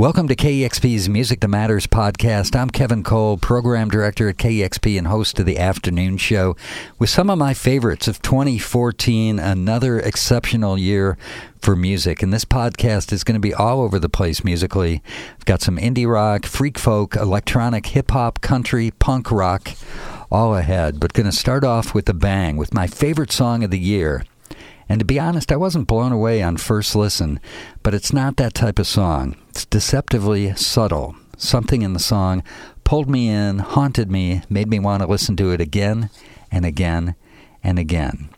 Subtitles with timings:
[0.00, 2.58] Welcome to KEXP's Music That Matters podcast.
[2.58, 6.56] I'm Kevin Cole, program director at KEXP and host of the afternoon show
[6.98, 11.18] with some of my favorites of 2014, another exceptional year
[11.60, 12.22] for music.
[12.22, 15.02] And this podcast is going to be all over the place musically.
[15.38, 19.72] I've got some indie rock, freak folk, electronic, hip hop, country, punk rock
[20.30, 23.70] all ahead, but going to start off with a bang with my favorite song of
[23.70, 24.24] the year.
[24.90, 27.38] And to be honest, I wasn't blown away on first listen,
[27.84, 29.36] but it's not that type of song.
[29.50, 31.14] It's deceptively subtle.
[31.36, 32.42] Something in the song
[32.82, 36.10] pulled me in, haunted me, made me want to listen to it again
[36.50, 37.14] and again
[37.62, 38.30] and again.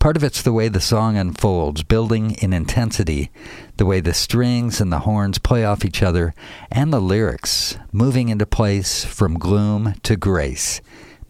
[0.00, 3.30] Part of it's the way the song unfolds, building in intensity,
[3.76, 6.34] the way the strings and the horns play off each other,
[6.72, 10.80] and the lyrics moving into place from gloom to grace.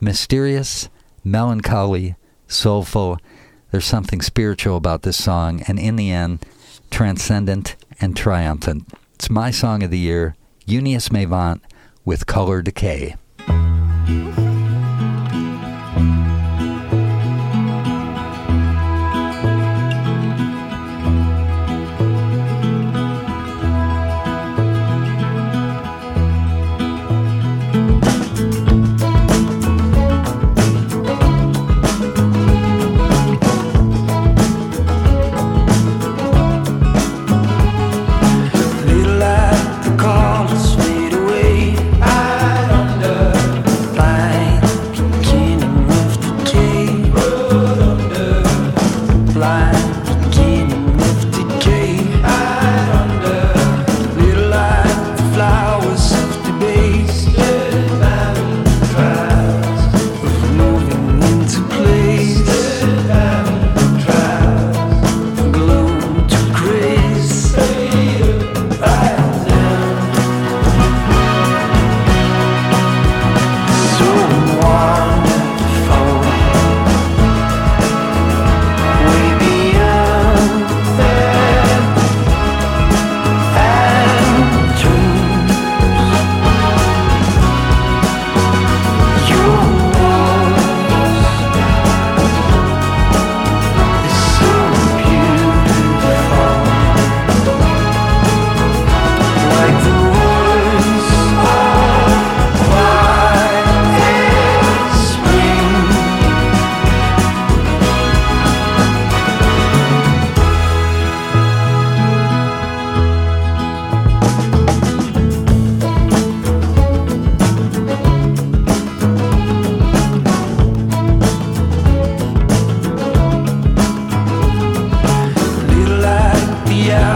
[0.00, 0.88] Mysterious,
[1.22, 2.16] melancholy,
[2.48, 3.18] soulful,
[3.70, 6.44] there's something spiritual about this song, and in the end,
[6.90, 8.88] transcendent and triumphant.
[9.14, 11.60] It's my song of the year, Júníus Meyvant
[12.04, 13.16] with Color Decay.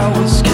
[0.05, 0.44] I was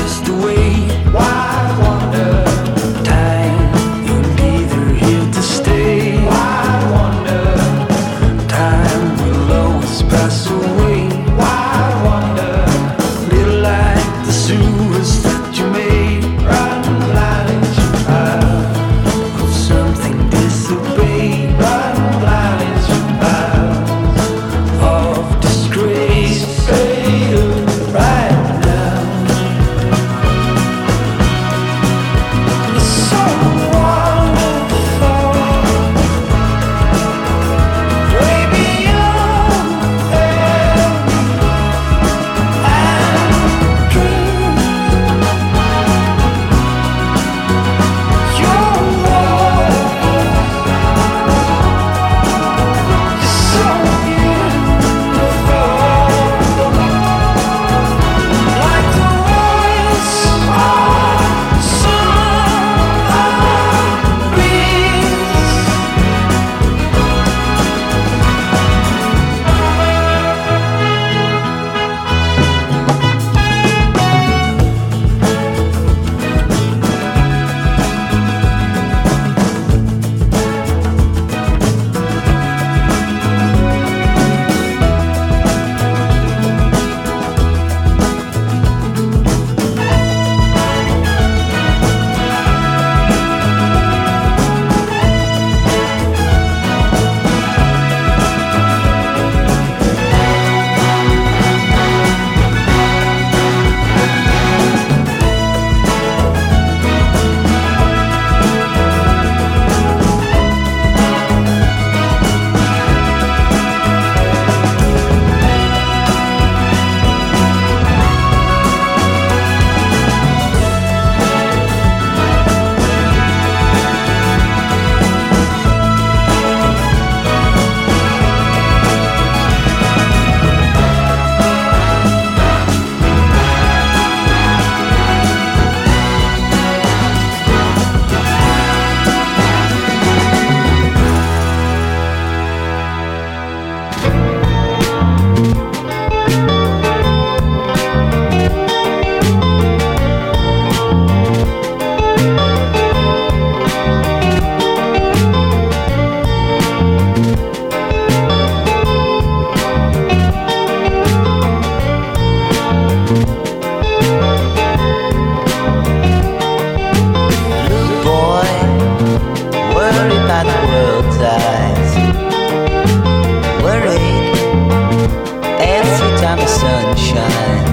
[177.12, 177.71] shine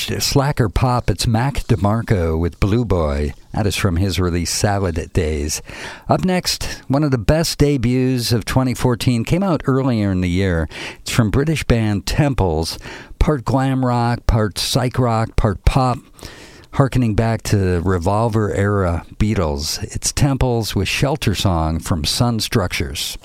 [0.00, 1.10] slacker pop.
[1.10, 3.34] It's Mac DeMarco with Blue Boy.
[3.52, 5.60] That is from his release Salad Days.
[6.08, 10.68] Up next, one of the best debuts of 2014 came out earlier in the year.
[11.00, 12.78] It's from British band Temples,
[13.18, 15.98] part glam rock, part psych rock, part pop
[16.72, 19.82] harkening back to revolver era Beatles.
[19.94, 23.18] It's Temples with Shelter Song from Sun Structures.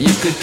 [0.00, 0.38] Rockin'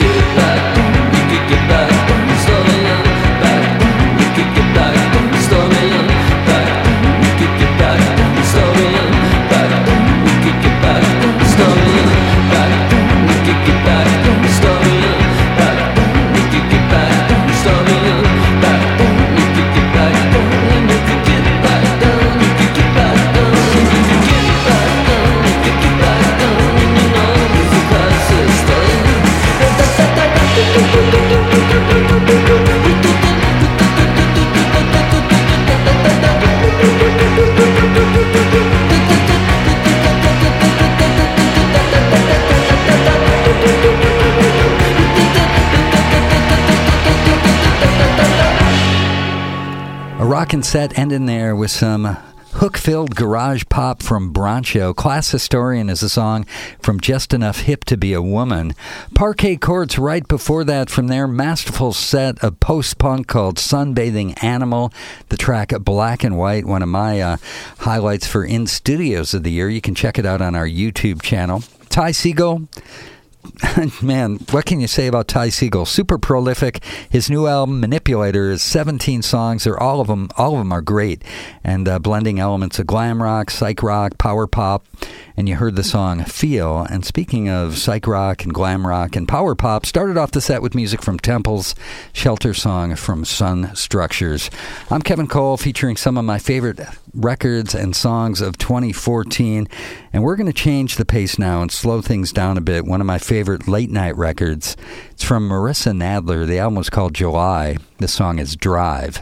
[50.65, 52.17] set ending there with some
[52.53, 54.95] hook filled garage pop from Broncho.
[54.95, 56.45] Class Historian is a song
[56.81, 58.73] from Just Enough Hip to Be a Woman.
[59.13, 64.91] Parquet Courts right before that from their masterful set of post punk called Sunbathing Animal.
[65.29, 67.37] The track Black and White, one of my uh,
[67.79, 69.69] highlights for In Studios of the year.
[69.69, 71.63] You can check it out on our YouTube channel.
[71.89, 72.67] Ty Segall
[74.01, 75.87] man, what can you say about Ty Segall?
[75.87, 76.83] Super prolific.
[77.09, 79.63] His new album, Manipulator, is 17 songs.
[79.63, 80.29] They're all of them.
[80.37, 81.23] All of them are great,
[81.63, 84.85] and uh, blending elements of glam rock, psych rock, power pop.
[85.37, 89.27] And you heard the song "Feel." And speaking of psych rock and glam rock and
[89.27, 91.75] power pop, started off the set with music from Temples,
[92.13, 94.49] Shelter Song from Sun Structures.
[94.89, 96.79] I'm Kevin Cole, featuring some of my favorite
[97.13, 99.67] records and songs of 2014.
[100.13, 102.85] And we're going to change the pace now and slow things down a bit.
[102.85, 104.77] One of my favorite late night records.
[105.11, 106.47] It's from Marissa Nadler.
[106.47, 107.77] The album was called July.
[107.97, 109.21] The song is Drive.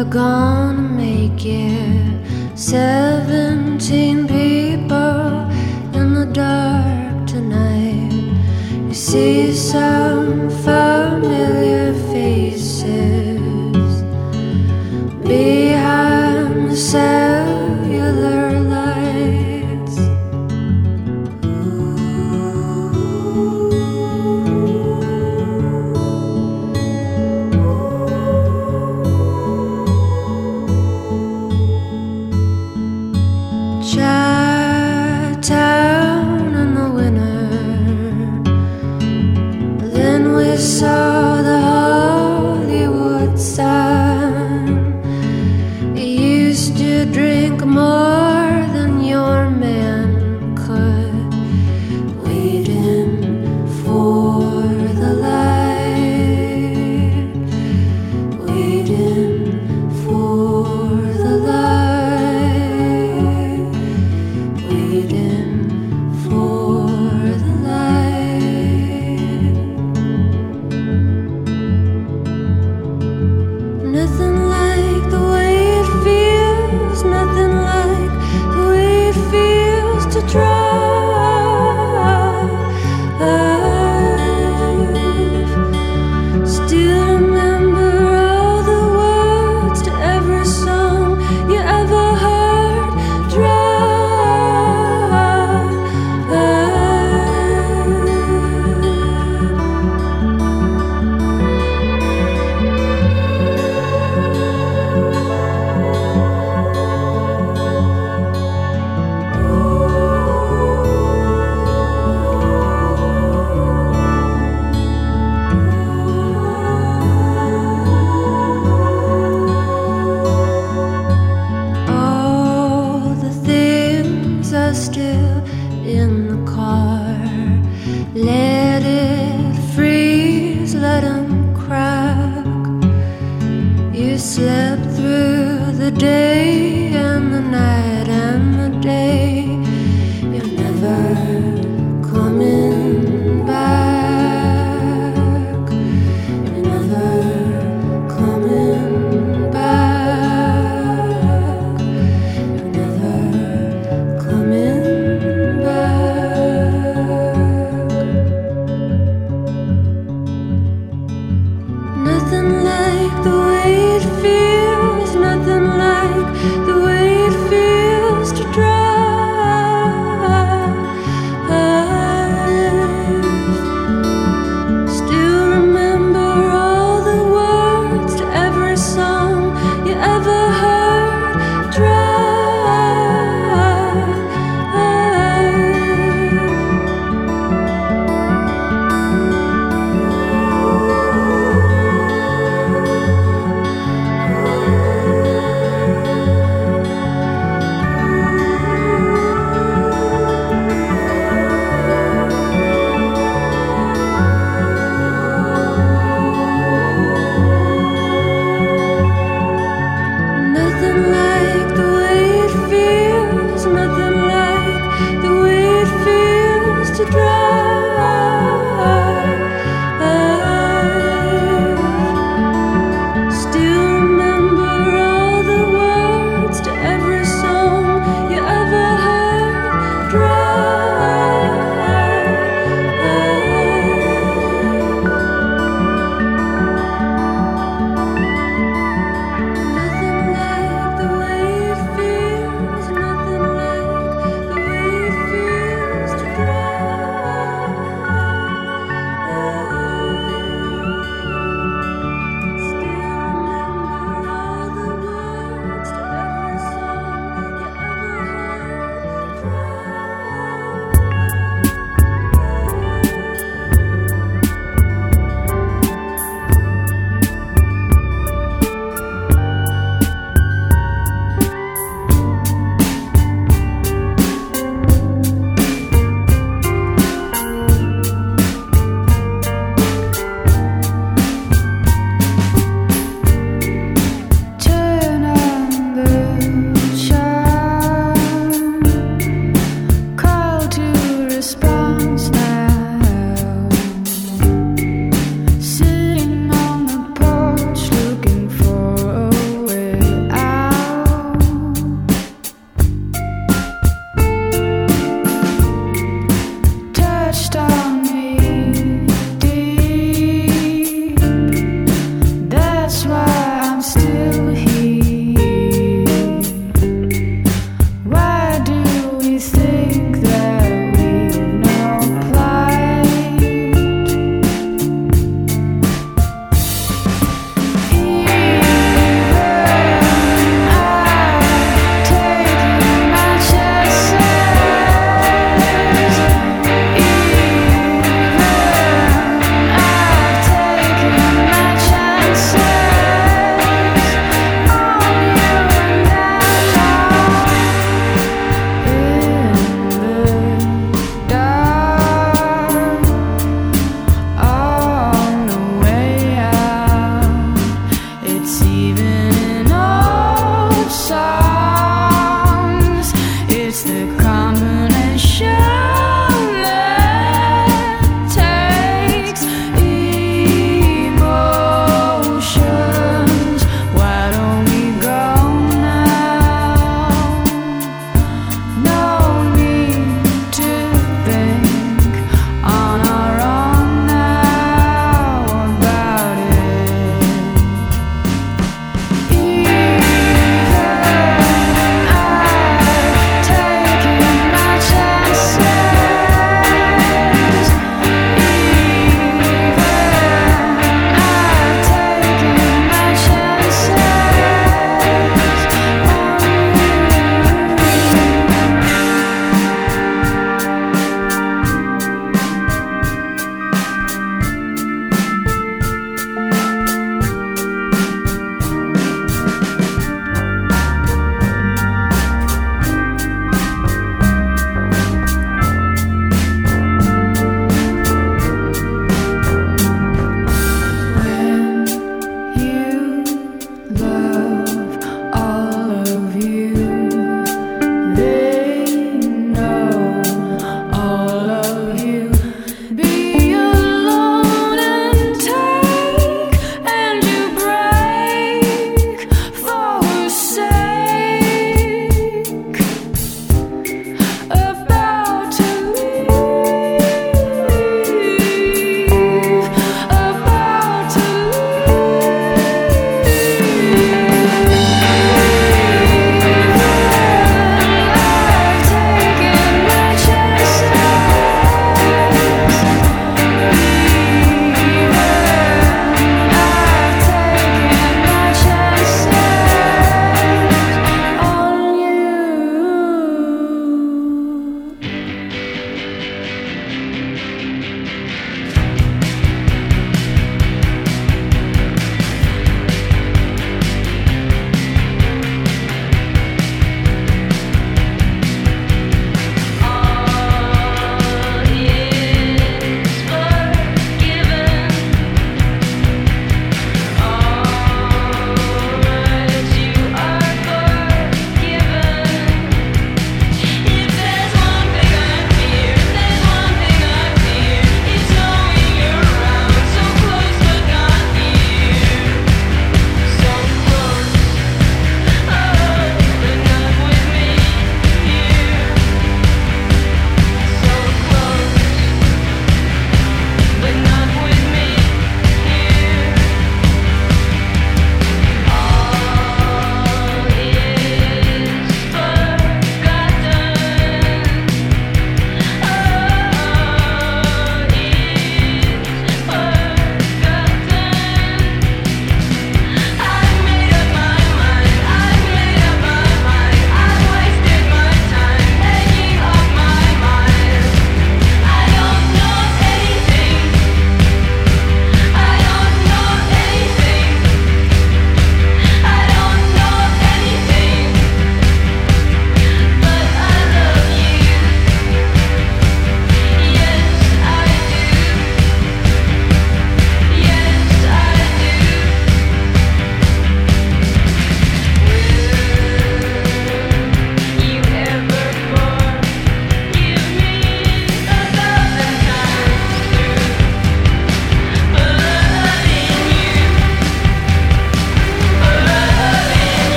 [0.00, 2.58] We're gonna make it.
[2.58, 5.50] Seventeen people
[5.92, 8.10] in the dark tonight.
[8.88, 14.02] You see some familiar faces
[15.22, 18.69] behind the cellular.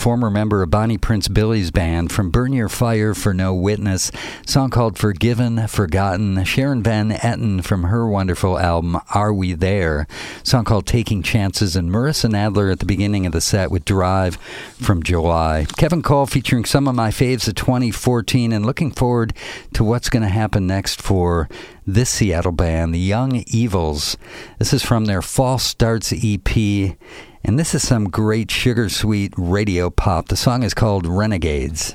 [0.00, 4.10] Former member of Bonnie Prince Billy's band, from Burn Your Fire for No Witness,
[4.46, 6.42] song called Forgiven, Forgotten.
[6.44, 10.06] Sharon Van Etten from her wonderful album Are We There,
[10.42, 14.36] song called Taking Chances, and Marissa Nadler at the beginning of the set with Drive
[14.80, 15.66] from July.
[15.76, 19.34] Kevin Cole featuring some of my faves of 2014 and looking forward
[19.74, 21.46] to what's going to happen next for
[21.86, 24.16] this Seattle band, the Young Evils.
[24.58, 26.96] This is from their False Starts EP.
[27.42, 30.28] And this is some great sugar sweet radio pop.
[30.28, 31.94] The song is called Renegades.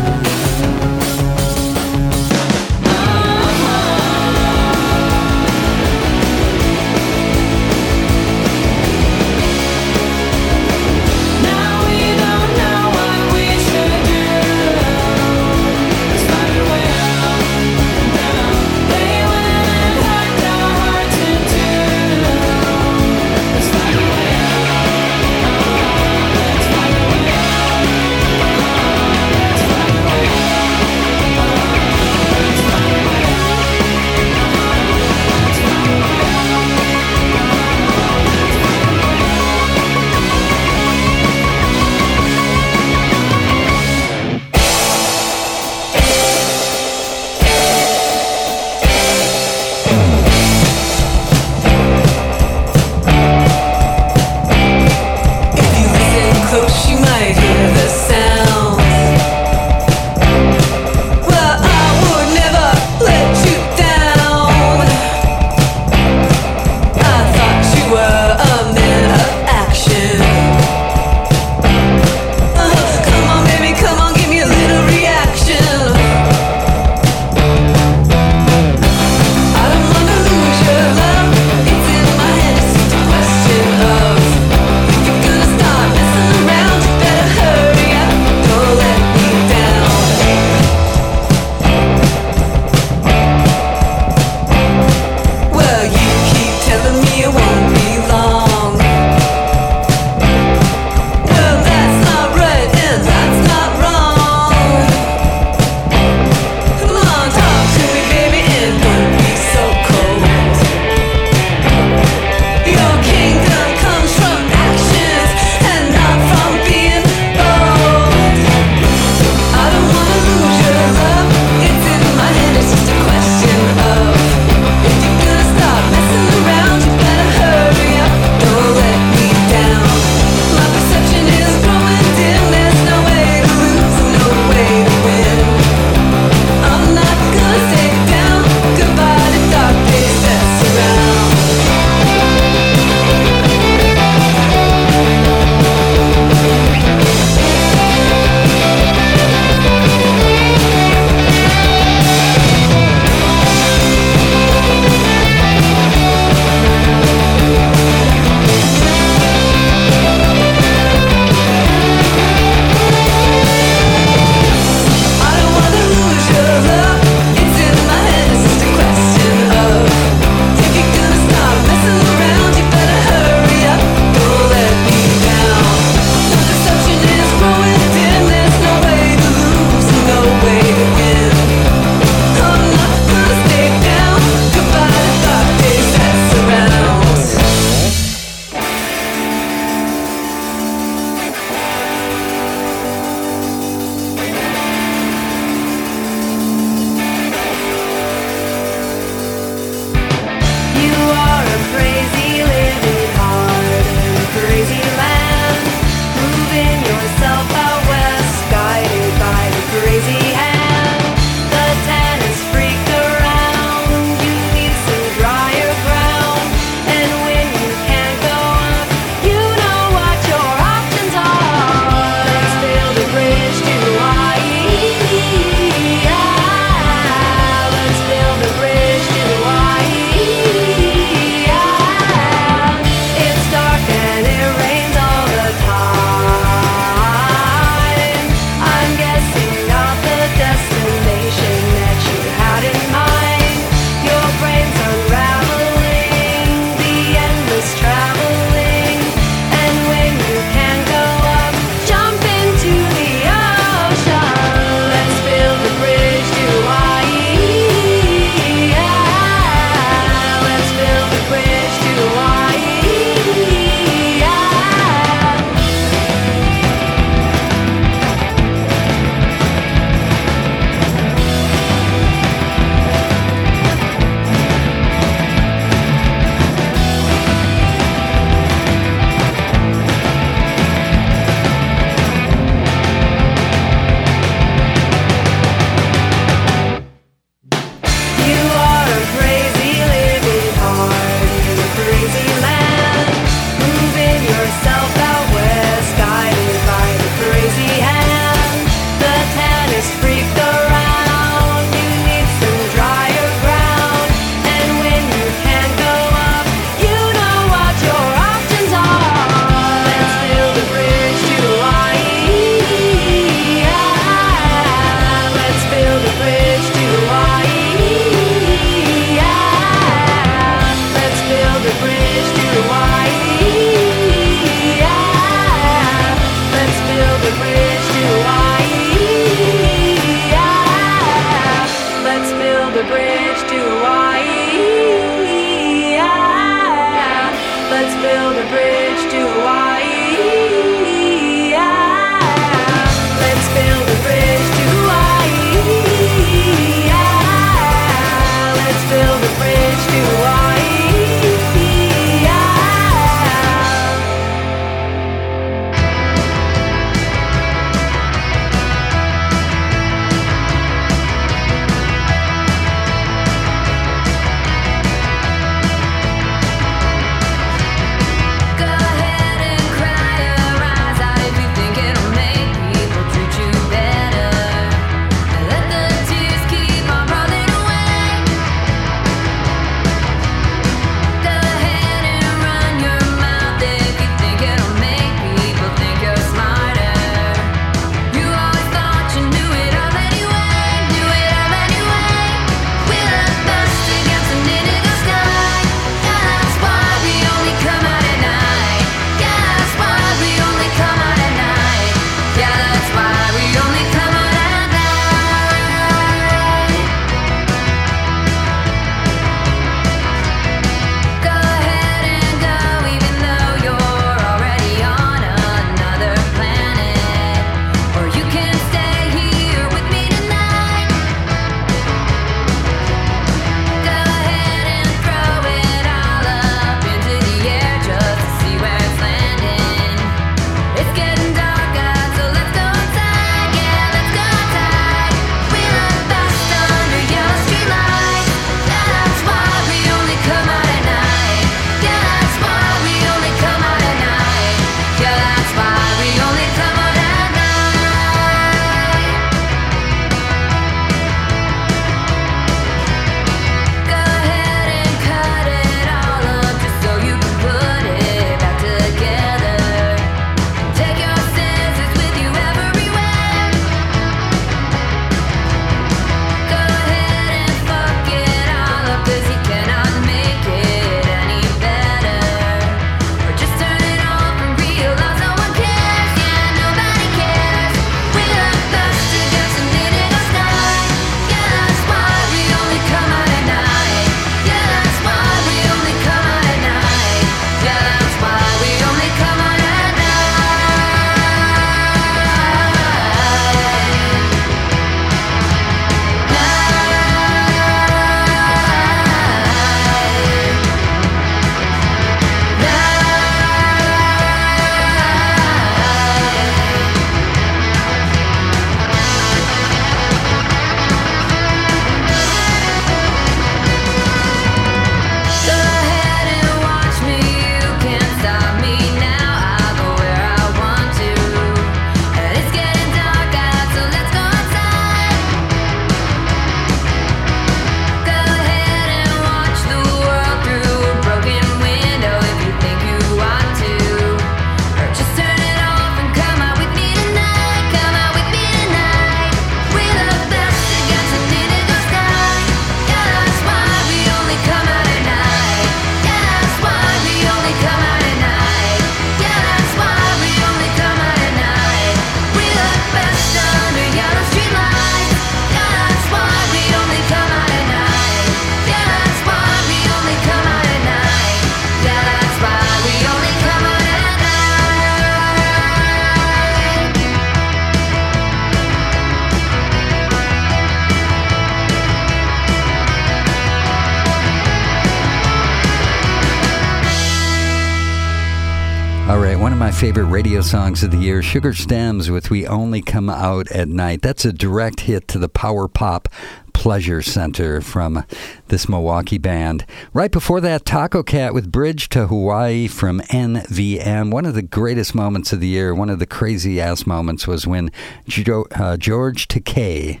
[580.40, 584.00] Radio songs of the year Sugar Stems with We Only Come Out at Night.
[584.00, 586.08] That's a direct hit to the power pop
[586.54, 588.06] pleasure center from
[588.48, 589.66] this Milwaukee band.
[589.92, 594.10] Right before that, Tacocat with Bridge to Hawaii from NVM.
[594.10, 597.46] One of the greatest moments of the year, one of the crazy ass moments was
[597.46, 597.70] when
[598.08, 600.00] jo- uh, George Takei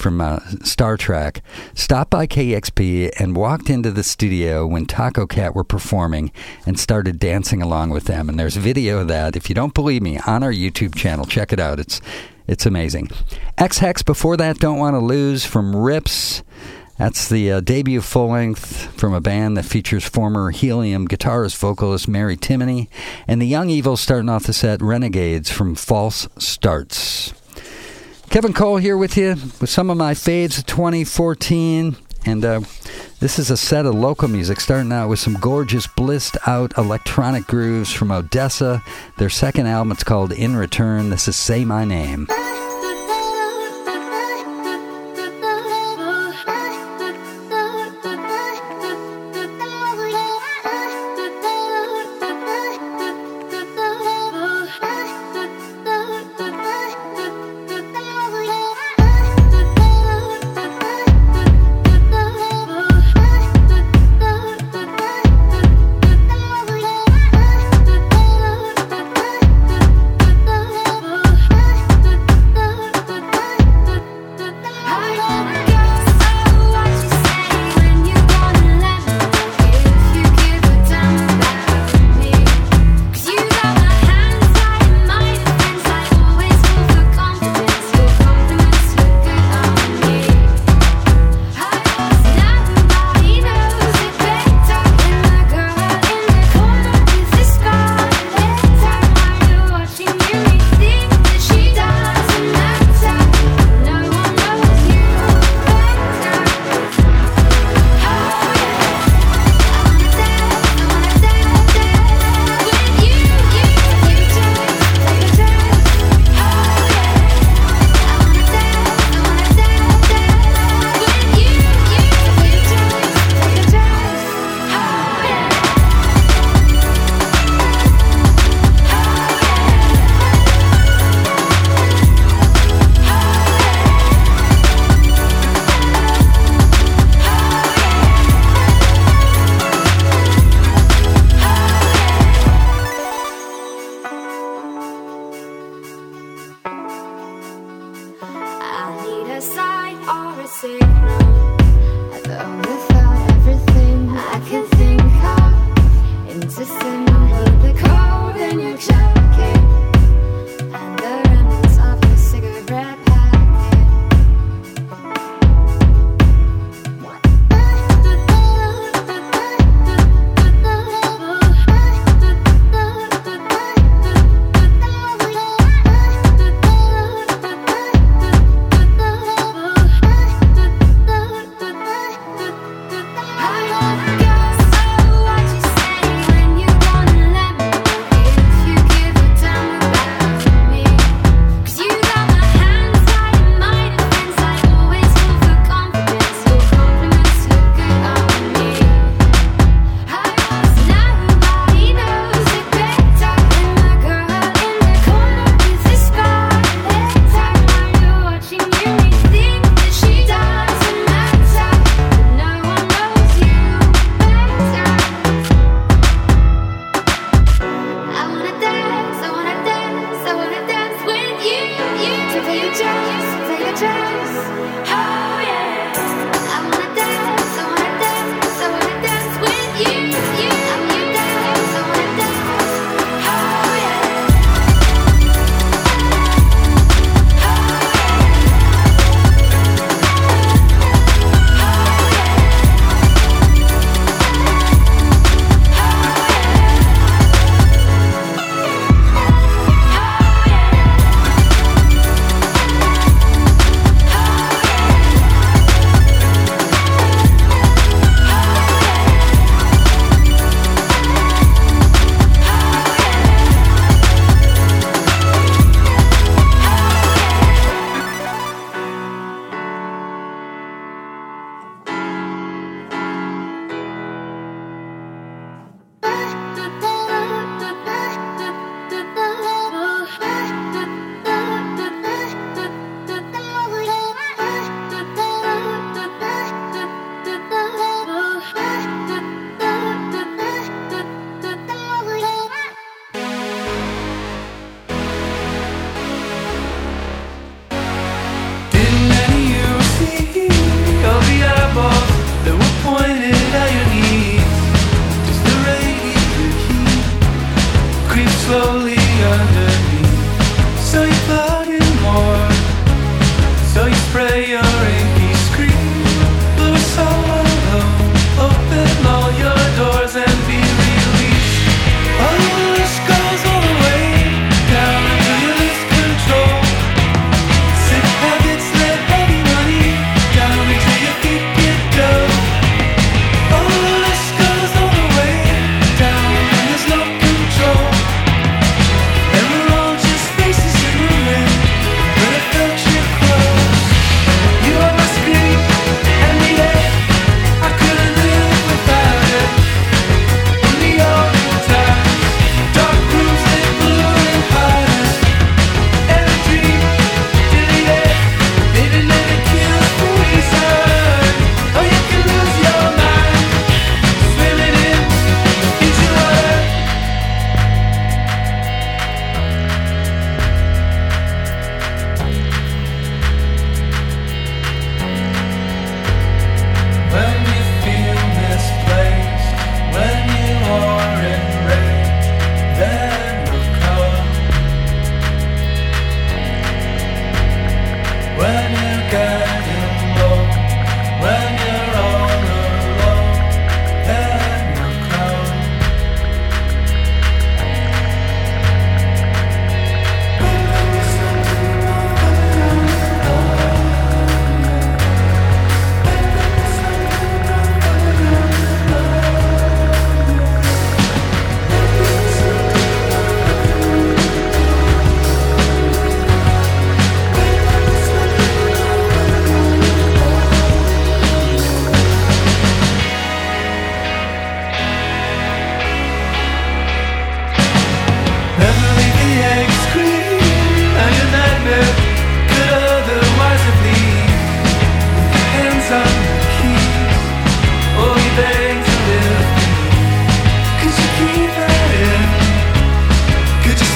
[0.00, 1.42] from uh, Star Trek
[1.74, 6.32] stopped by KEXP and walked into the studio when Tacocat were performing
[6.66, 8.28] and started dancing along with them.
[8.28, 9.36] And there's video of that.
[9.36, 11.78] If you don't believe me, on our YouTube channel, check it out.
[11.78, 12.00] It's
[12.46, 13.10] it's amazing.
[13.58, 16.42] Ex Hex before that, Don't Want to Lose from Rips.
[16.98, 22.08] That's the uh, debut full length from a band that features former Helium guitarist vocalist
[22.08, 22.88] Mary Timony.
[23.26, 27.32] And the Young Evils starting off the set, Renegades from False Starts.
[28.30, 31.96] Kevin Cole here with you with some of my faves of 2014.
[32.26, 32.60] And uh,
[33.18, 37.48] This is a set of local music starting out with some gorgeous blissed out electronic
[37.48, 38.84] grooves from ODESZA.
[39.18, 41.10] Their second album, it's called In Return.
[41.10, 42.28] This is Say My Name.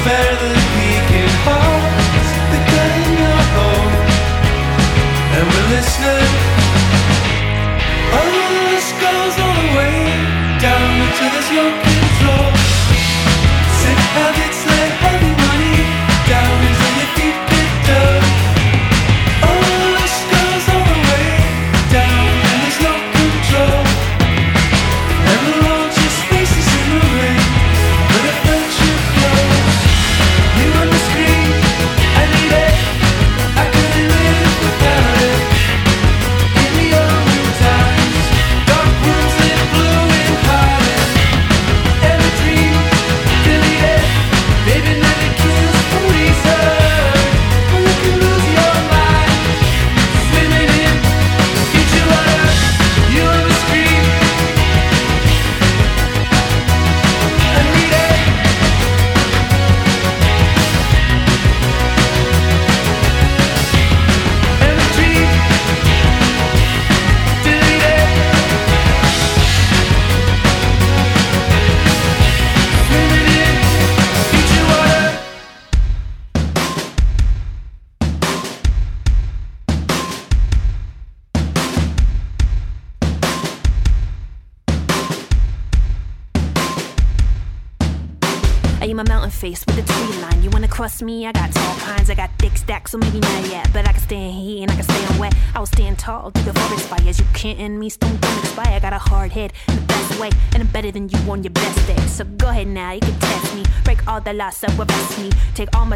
[0.05, 0.54] Trust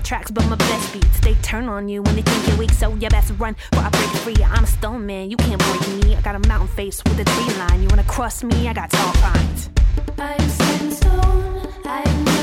[0.09, 1.21] tracks, but my best beats.
[1.21, 3.91] They turn on you when they think you're weak, so you best run before I
[3.91, 4.43] break free.
[4.43, 6.17] I'm a stone man, you can't break me.
[6.17, 7.83] I got a mountain face with a tree line.
[7.83, 8.69] You wanna cross me?
[8.69, 9.69] I got tall pines.
[10.19, 12.38] I'm stone, I'm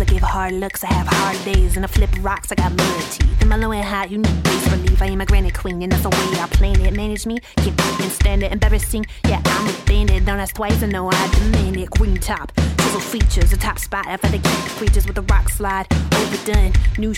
[0.00, 2.50] I give hard looks, I have hard days, and I flip rocks.
[2.50, 3.40] I got mirror teeth.
[3.40, 5.02] And my low and high, you need base relief.
[5.02, 6.94] I am a granite queen, and that's the way I plan it.
[6.94, 8.50] Manage me, and stand it.
[8.52, 10.24] Embarrassing, yeah, I'm a bandit.
[10.24, 11.90] Don't ask twice, I know I demand it.
[11.90, 14.06] Green top, chisel features, a top spot.
[14.06, 15.86] After the keep creatures with a rock slide.
[16.14, 17.14] Overdone, new.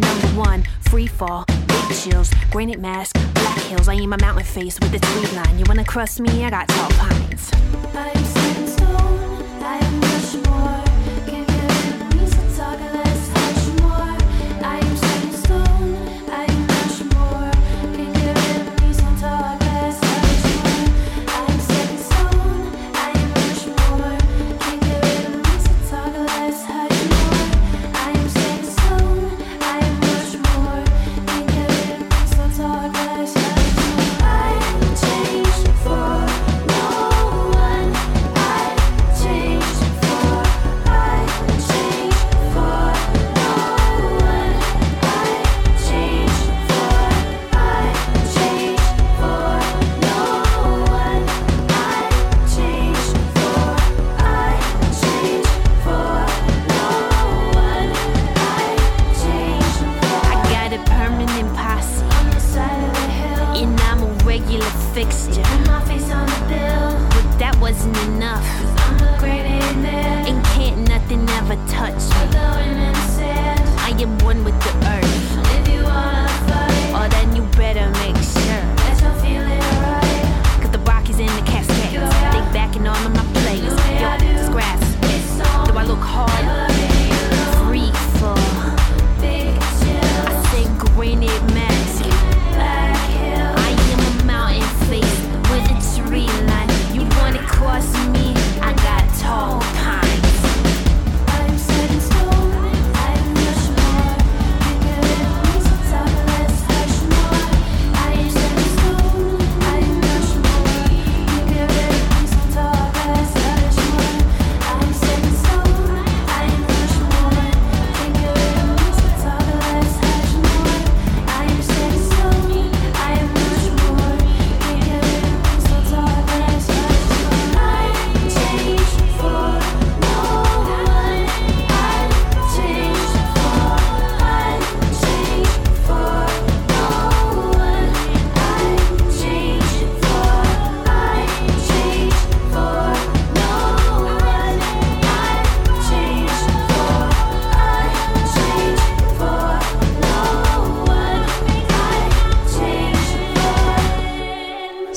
[0.00, 3.88] Number one, free fall, big chills, granite mask, black hills.
[3.88, 5.58] I am a mountain face with a tree line.
[5.58, 6.44] You wanna cross me?
[6.44, 7.50] I got tall pines.
[7.94, 10.03] I'm stone, I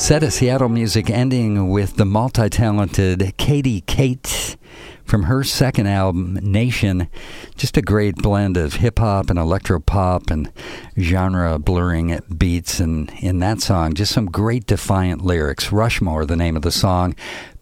[0.07, 4.55] set of Seattle music ending with the multi talented Katie Kate
[5.03, 7.09] from her second album, Nation.
[7.57, 10.49] Just a great blend of hip hop and electro pop and
[10.97, 12.79] genre blurring beats.
[12.79, 15.73] And in that song, just some great defiant lyrics.
[15.73, 17.13] Rushmore, the name of the song.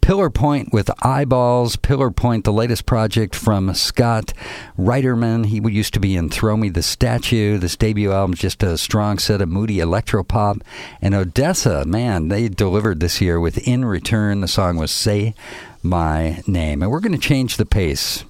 [0.06, 1.74] Pillar Point with Eyeballs.
[1.74, 4.32] Pillar Point, the latest project from Scott
[4.78, 5.46] Reitherman.
[5.46, 7.58] He used to be in Throw Me the Statue.
[7.58, 10.62] This debut album is just a strong set of moody electropop.
[11.02, 14.42] And ODESZA, man, they delivered this year with In Return.
[14.42, 15.34] The song was Say
[15.82, 16.82] My Name.
[16.82, 18.24] And we're going to change the pace.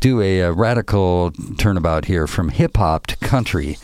[0.00, 3.76] Do a, a radical turnabout here from hip hop to country.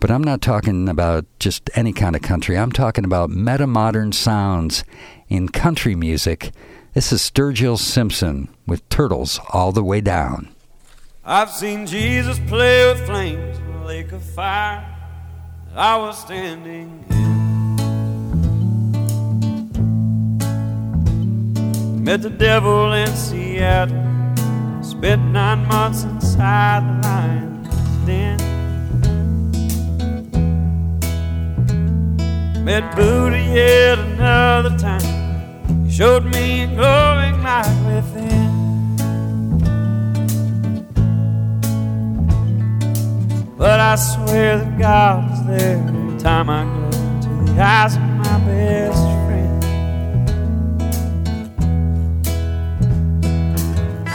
[0.00, 2.56] But I'm not talking about just any kind of country.
[2.56, 4.82] I'm talking about meta modern sounds
[5.28, 6.52] in country music.
[6.94, 10.48] This is Sturgill Simpson with Turtles All the Way Down.
[11.24, 14.84] I've seen Jesus play with flames in a lake of fire.
[15.74, 17.24] I was standing in.
[22.02, 23.94] Met the devil in Seattle.
[24.82, 28.38] Spent nine months inside the lion's den.
[32.64, 35.17] Met Buddha yet another time.
[35.98, 38.50] Showed me a glowing light within.
[43.56, 48.02] But I swear that God is there every time I look into the eyes of
[48.02, 49.64] my best friend.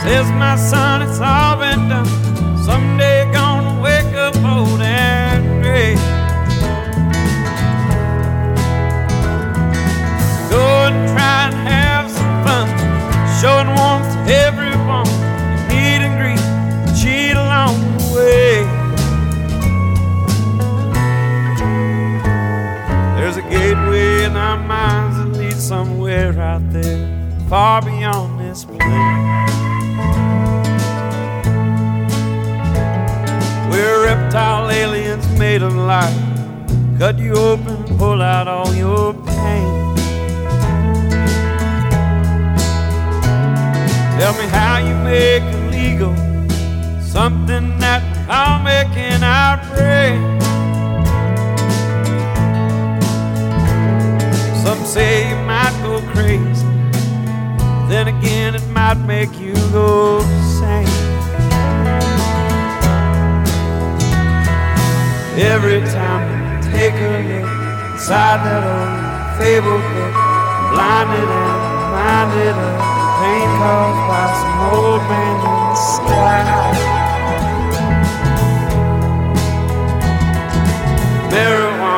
[0.03, 2.07] Says my son, it's all been done.
[2.63, 5.95] Someday gonna wake up old and gray.
[10.49, 12.67] Go and try and have some fun,
[13.39, 15.07] showing warmth to everyone.
[15.53, 16.43] You meet and greet,
[16.99, 18.55] cheat along the way.
[23.17, 27.07] There's a gateway in our minds that leads somewhere out there,
[27.47, 28.81] far beyond this place.
[33.71, 36.19] We're reptile aliens made of light.
[36.99, 39.82] Cut you open, pull out all your pain.
[44.23, 46.15] Tell me how you make illegal
[47.01, 50.41] something that I'll make an outrage.
[54.63, 56.65] Some say you might go crazy.
[57.89, 60.21] Then again, it might make you go
[60.55, 60.87] sane.
[65.35, 70.15] Every time I take a look inside that old fable book,
[70.71, 72.92] blinded and reminded of
[75.33, 76.43] the sky.
[81.29, 81.93] The.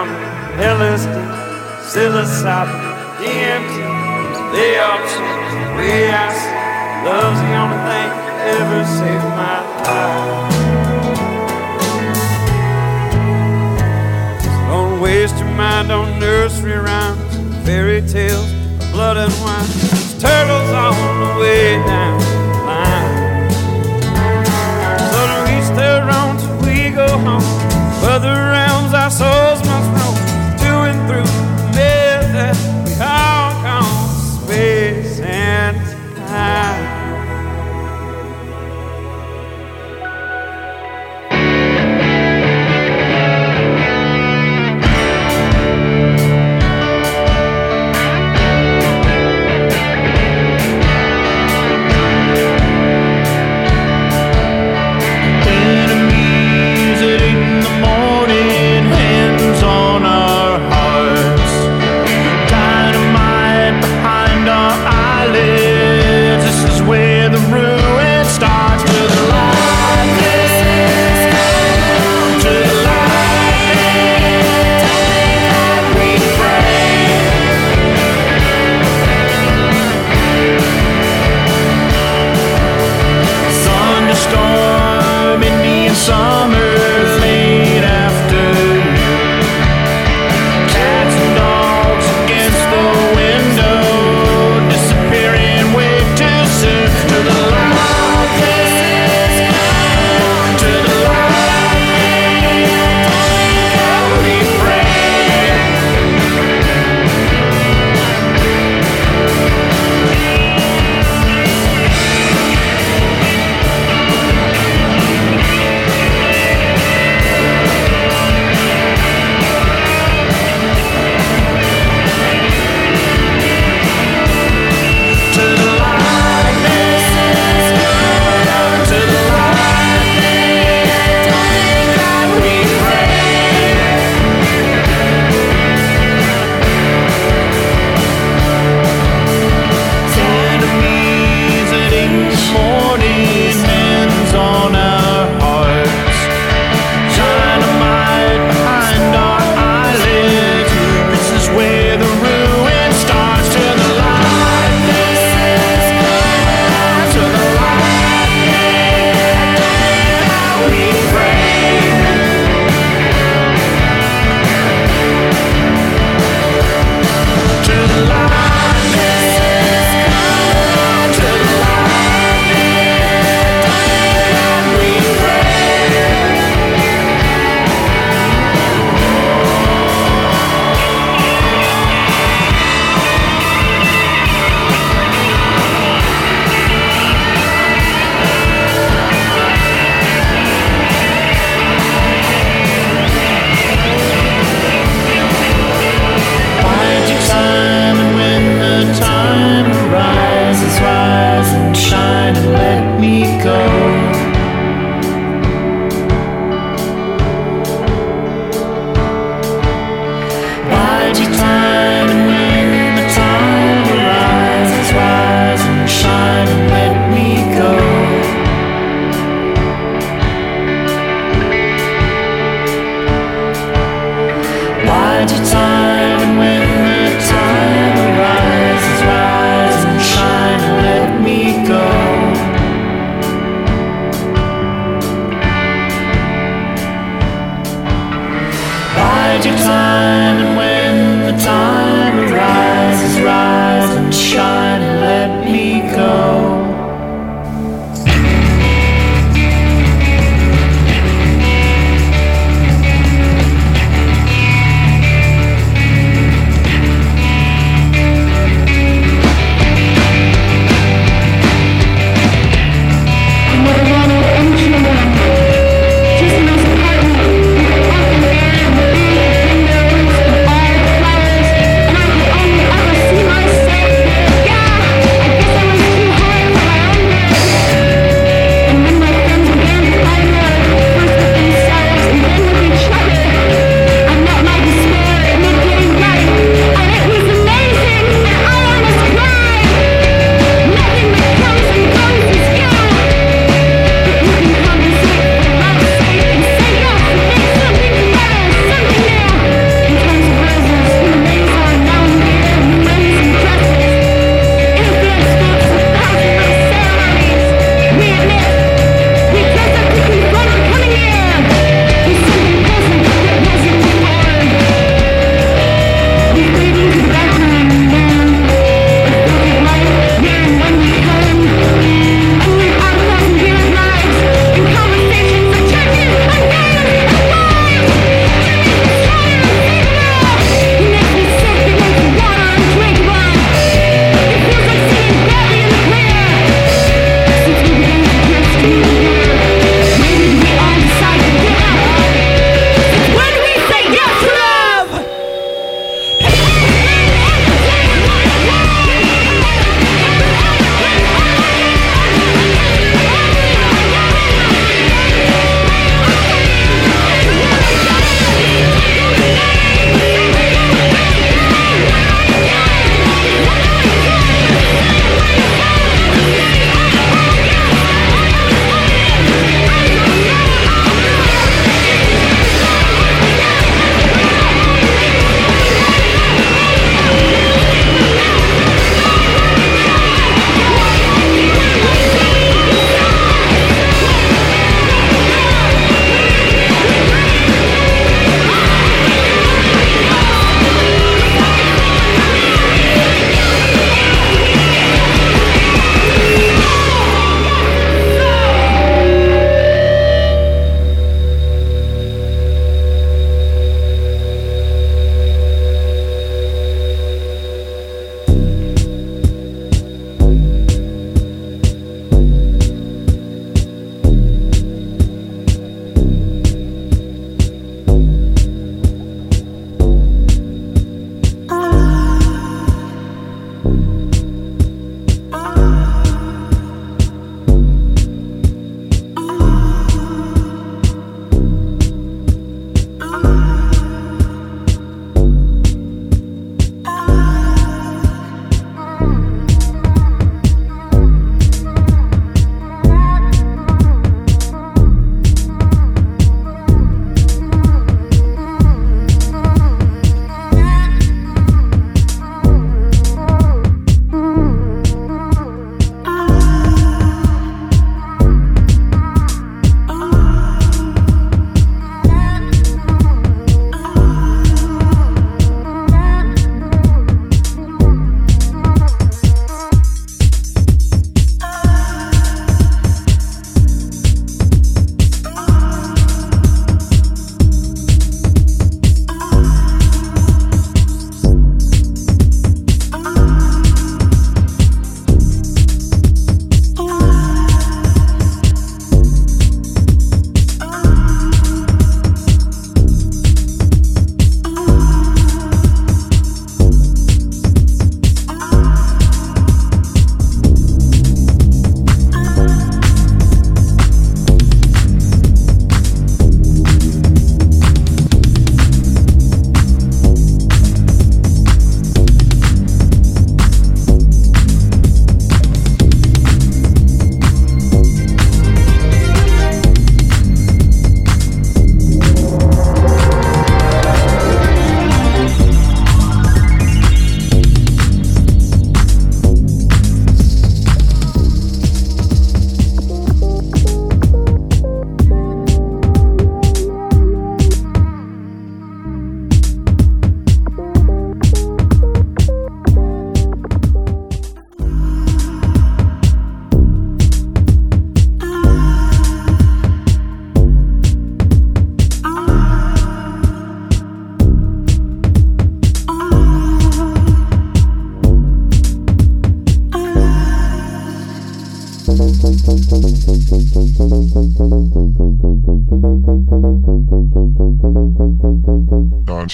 [7.05, 10.53] Love's the only thing that ever saved my life.
[14.69, 17.19] Don't waste your mind on nursery rhymes,
[17.63, 18.51] fairy tales,
[18.91, 20.04] blood and wine.
[20.25, 22.25] Turtles on the way down the
[22.65, 23.51] line.
[25.11, 27.45] So to reach their own we go home.
[28.01, 30.15] Further realms our souls must roam
[30.61, 32.55] to and through the maze that
[32.85, 34.09] we all call
[34.41, 35.77] space and
[36.27, 36.74] time.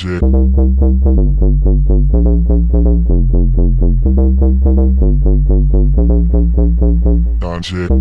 [0.04, 0.22] magic.
[7.42, 8.01] Magic.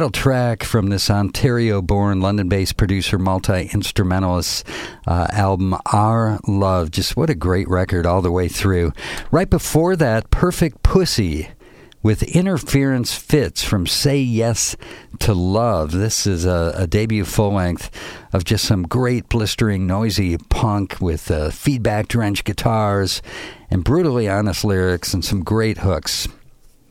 [0.00, 4.66] title track from this Ontario born, London based producer, multi instrumentalist
[5.06, 6.90] uh, album, Our Love.
[6.90, 8.94] Just what a great record all the way through.
[9.30, 11.50] Right before that, Perfect Pussy
[12.02, 14.74] with interference fits from Say Yes
[15.18, 15.92] to Love.
[15.92, 17.90] This is a, a debut full length
[18.32, 23.20] of just some great blistering noisy punk with uh, feedback drenched guitars
[23.70, 26.26] and brutally honest lyrics and some great hooks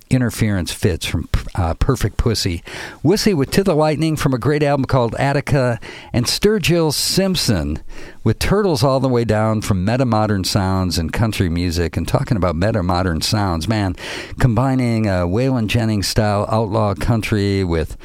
[0.10, 2.64] interference fits from uh, Perfect Pussy.
[3.04, 5.80] Wussy with To the Lightning from a great album called Attica,
[6.14, 7.82] and Sturgill Simpson
[8.24, 11.96] with Turtles All the Way Down from Metamodern Sounds and Country Music.
[11.98, 13.96] And talking about Metamodern Sounds, man,
[14.40, 17.98] combining uh, Waylon Jennings style outlaw country with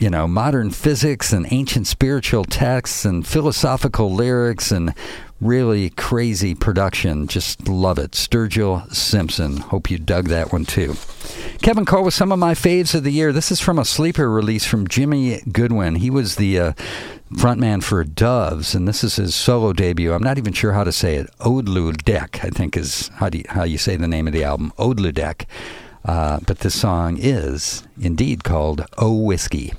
[0.00, 4.94] you know, modern physics and ancient spiritual texts and philosophical lyrics and
[5.40, 7.26] really crazy production.
[7.26, 8.12] Just love it.
[8.12, 9.58] Sturgill Simpson.
[9.58, 10.96] Hope you dug that one too.
[11.62, 13.32] Kevin Cole with some of my faves of the year.
[13.32, 15.96] This is from a sleeper release from Jimi Goodwin.
[15.96, 16.72] He was the uh,
[17.34, 20.12] frontman for Doves, and this is his solo debut.
[20.12, 21.30] I'm not even sure how to say it.
[21.38, 24.72] Odludek, I think is how, do you, how you say the name of the album.
[24.78, 25.46] Odludek.
[26.04, 29.74] Uh, but this song is indeed called Oh Whiskey.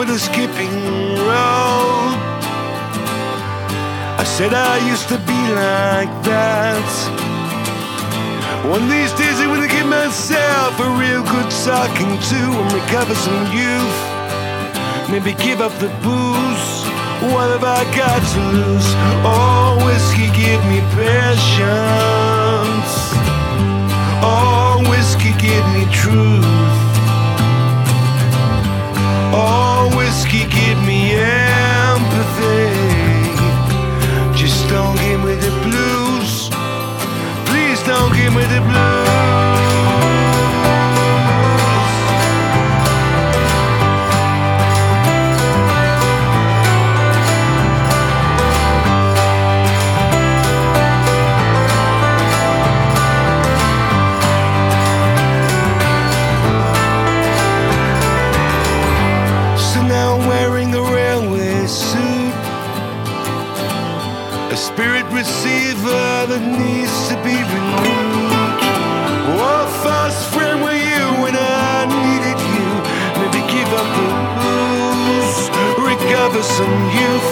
[0.00, 0.72] With a skipping
[1.28, 2.16] rope.
[4.16, 6.88] I said I used to be like that.
[8.64, 13.14] One of these days I'm gonna give myself a real good talking to and recover
[13.14, 14.00] some youth.
[15.12, 16.68] Maybe give up the booze.
[17.28, 18.88] What have I got to lose?
[19.20, 22.92] Oh, whiskey, give me patience.
[24.24, 26.79] Oh, whiskey, give me truth.
[29.32, 32.66] Oh, whiskey, give me empathy.
[34.34, 36.50] Just don't give me the blues.
[37.46, 39.09] Please don't give me the blues.
[66.30, 68.62] That needs to be renewed.
[69.34, 72.68] Oh, fast friend, were you when I needed you?
[73.18, 74.06] Maybe give up the
[74.38, 75.50] booze,
[75.82, 77.30] recover some youth.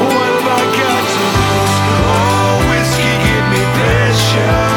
[0.00, 1.76] What have I got to lose?
[2.08, 4.67] Oh, whiskey, give me patience.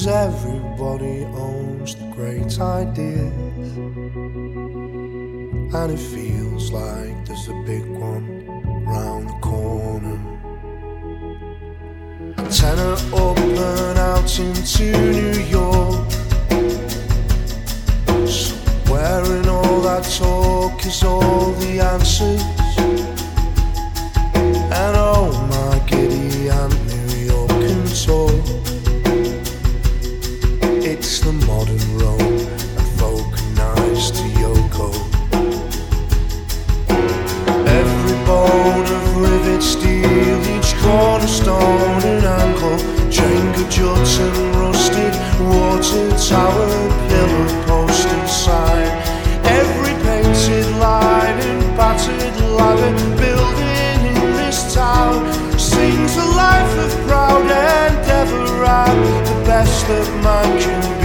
[0.00, 3.76] Cause everybody owns the great ideas.
[5.74, 8.46] And it feels like there's a big one
[8.86, 10.18] round the corner.
[12.48, 16.10] Tenor open out into New York.
[18.26, 18.54] So
[18.90, 22.59] where in all that talk is all the answers?
[45.82, 46.68] tilted tower,
[47.08, 48.88] pillar, post and sign.
[49.44, 57.42] Every painted line in battered ladder, building in this town sings a life of proud
[57.42, 58.94] endeavour at
[59.26, 60.99] the best of man can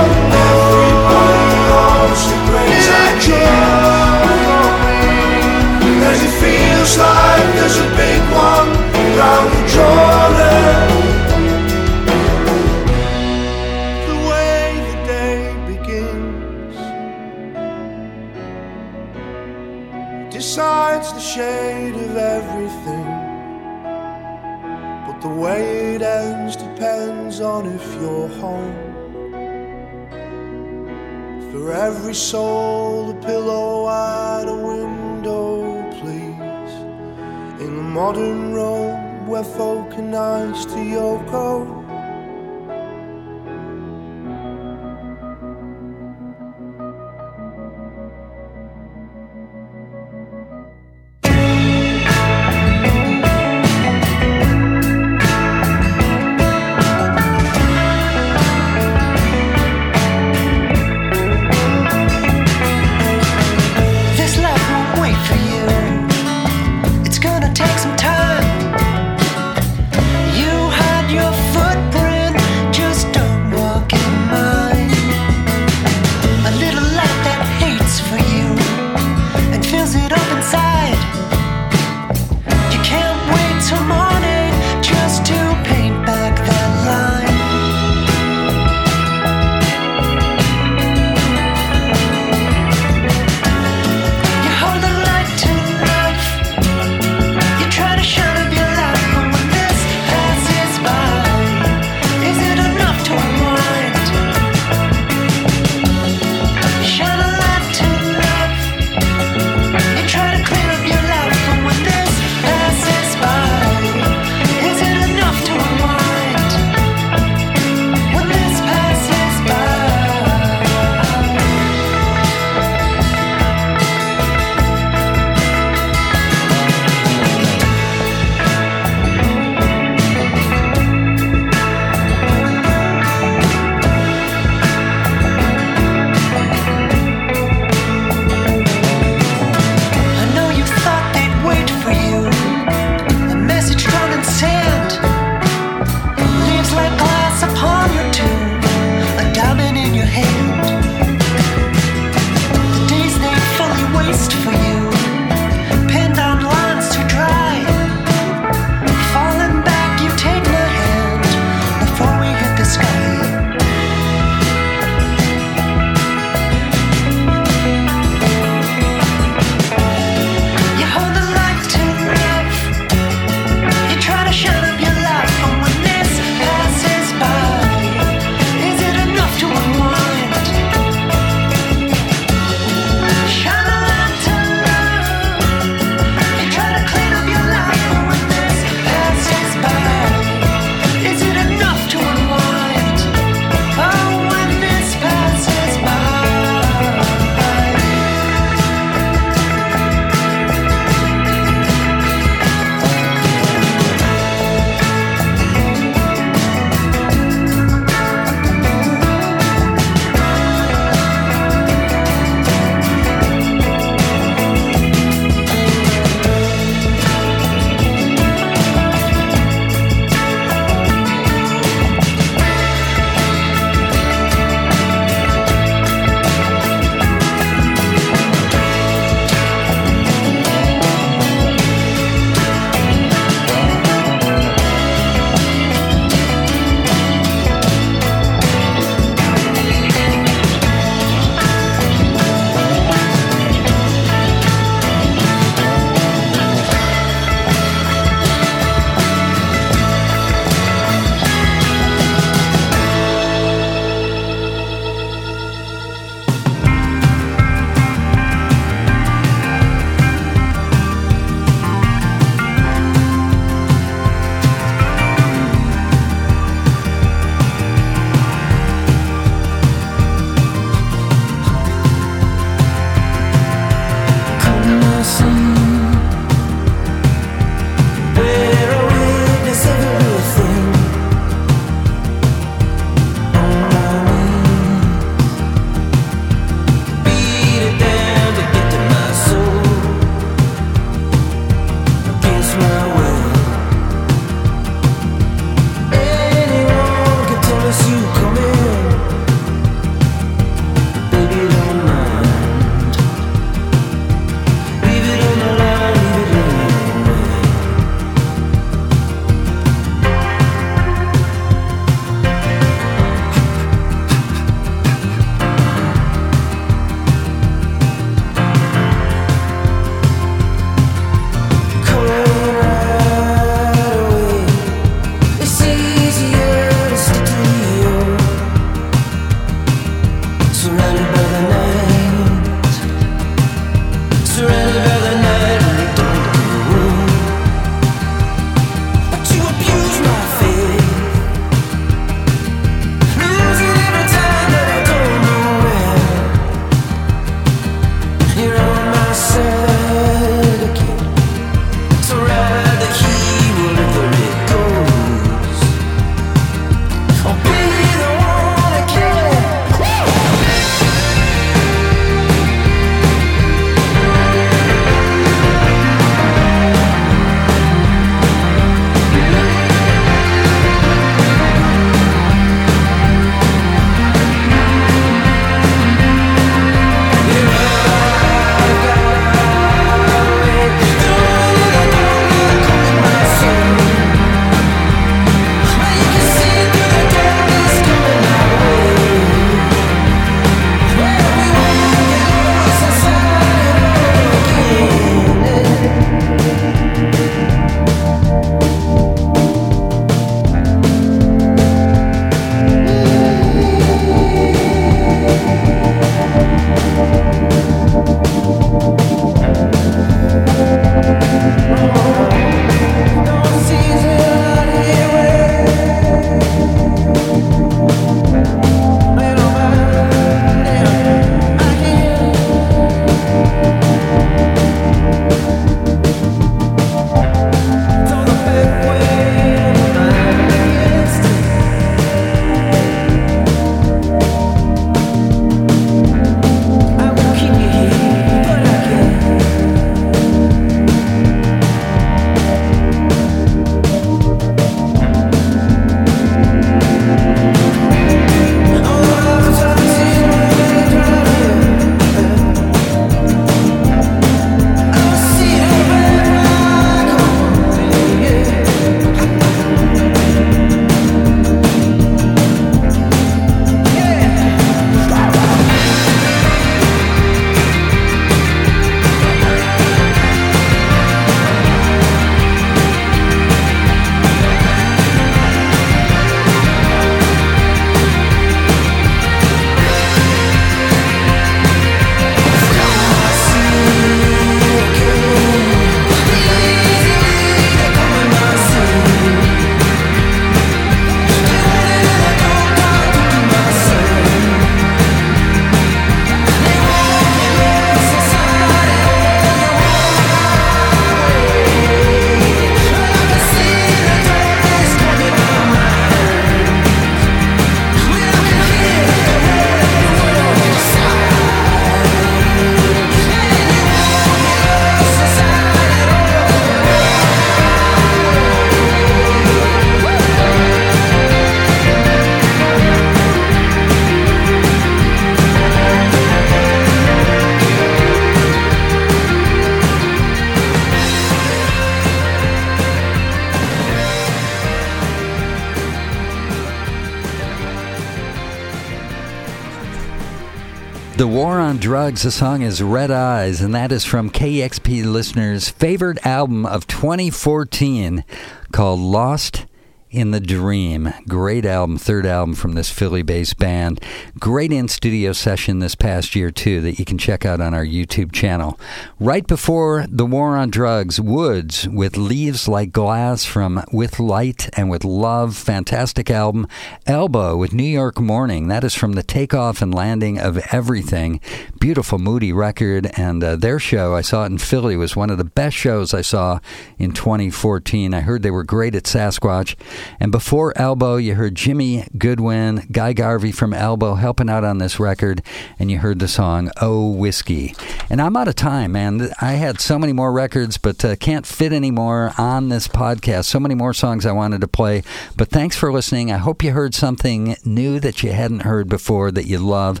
[542.10, 548.24] The song is Red Eyes, and that is from KEXP listeners' favorite album of 2014
[548.72, 549.64] called Lost
[550.10, 551.14] in the Dream.
[551.28, 554.04] Great album, third album from this Philly based band.
[554.40, 557.84] Great in studio session this past year, too, that you can check out on our
[557.84, 558.80] YouTube channel.
[559.18, 564.88] Right before The War on Drugs, Woods with Leaves Like Glass from With Light and
[564.88, 565.58] With Love.
[565.58, 566.66] Fantastic album.
[567.06, 568.68] Elbow with New York Morning.
[568.68, 571.38] That is from the takeoff and landing of everything.
[571.78, 573.10] Beautiful, moody record.
[573.18, 576.14] And uh, their show, I saw it in Philly, was one of the best shows
[576.14, 576.60] I saw
[576.98, 578.14] in 2014.
[578.14, 579.76] I heard they were great at Sasquatch.
[580.18, 585.00] And before Elbow, you heard Jimi Goodwin, Guy Garvey from Elbow helping out on this
[585.00, 585.42] record,
[585.76, 587.74] and you heard the song Oh Whiskey.
[588.08, 589.28] And I'm out of time, man.
[589.40, 593.46] I had so many more records, but uh, can't fit any more on this podcast.
[593.46, 595.02] So many more songs I wanted to play.
[595.36, 596.30] But thanks for listening.
[596.30, 600.00] I hope you heard something new that you hadn't heard before that you love.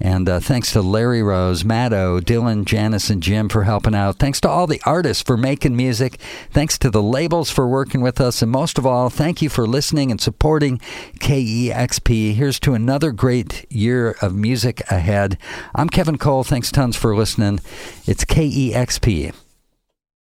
[0.00, 4.18] And uh, thanks to Larry Rose, Matto, Dylan, Janice, and Jim for helping out.
[4.18, 6.18] Thanks to all the artists for making music.
[6.50, 8.42] Thanks to the labels for working with us.
[8.42, 10.78] And most of all, thank you for listening and supporting
[11.20, 12.34] KEXP.
[12.34, 15.38] Here's to another great year of music ahead.
[15.74, 16.44] I'm Kevin Cole.
[16.44, 17.60] Thanks tons for listening.
[18.06, 19.34] It's KEXP.